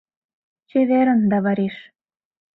Чеверын, 0.69 1.19
давариш! 1.31 1.75